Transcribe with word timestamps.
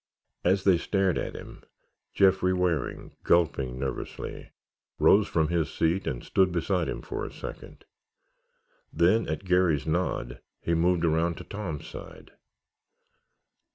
As 0.43 0.63
they 0.63 0.79
stared 0.79 1.19
at 1.19 1.35
him, 1.35 1.61
Jeffrey 2.15 2.53
Waring, 2.53 3.15
gulping 3.23 3.77
nervously, 3.77 4.49
rose 4.97 5.27
from 5.27 5.49
his 5.49 5.71
seat 5.71 6.07
and 6.07 6.23
stood 6.23 6.51
beside 6.51 6.89
him 6.89 7.03
for 7.03 7.23
a 7.23 7.31
second. 7.31 7.85
Then, 8.91 9.29
at 9.29 9.45
Garry's 9.45 9.85
nod, 9.85 10.41
he 10.59 10.73
moved 10.73 11.05
around 11.05 11.35
to 11.37 11.43
Tom's 11.43 11.85
side. 11.85 12.31